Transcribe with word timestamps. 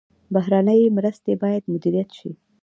بهرنۍ 0.33 0.81
مرستې 0.97 1.33
باید 1.43 1.63
مدیریت 1.73 2.09
شي 2.17 2.29